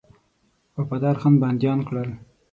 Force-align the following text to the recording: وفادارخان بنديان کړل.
وفادارخان 0.77 1.33
بنديان 1.41 1.79
کړل. 1.87 2.09